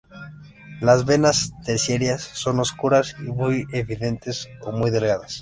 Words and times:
Las 0.79 1.05
venas 1.05 1.51
terciarias 1.63 2.23
son 2.23 2.59
oscuras 2.59 3.15
y 3.19 3.29
muy 3.29 3.67
evidentes 3.71 4.49
o 4.61 4.71
muy 4.71 4.89
delgadas. 4.89 5.39